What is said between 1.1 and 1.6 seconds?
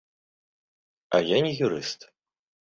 А я не